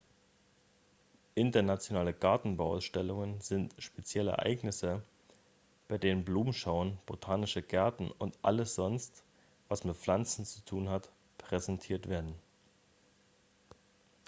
internationale 1.35 2.11
gartenbauausstellungen 2.11 3.39
sind 3.39 3.75
spezielle 3.77 4.31
ereignisse 4.31 5.03
bei 5.89 5.99
denen 5.99 6.25
blumenschauen 6.25 6.97
botanische 7.05 7.61
gärten 7.61 8.09
und 8.09 8.35
alles 8.41 8.73
sonst 8.73 9.23
was 9.69 9.83
mit 9.83 9.95
pflanzen 9.97 10.43
zu 10.43 10.65
tun 10.65 10.89
hat 10.89 11.07
präsentiert 11.37 12.09
werden 12.09 12.33